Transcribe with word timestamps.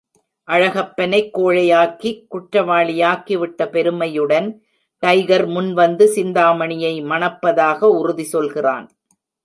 அழகப்பனைக் 0.47 1.29
கோழையாக்கிக் 1.37 2.25
குற்றவாளியாக்கிவிட்ட 2.31 3.69
பெருமையுடன், 3.69 4.63
டைகர் 4.99 5.47
முன் 5.47 5.73
வந்து 5.73 6.07
சிந்தாமணியை 6.07 7.03
மணப்பதாக 7.03 7.79
உறுதி 7.79 8.23
சொல்கிறான். 8.23 8.91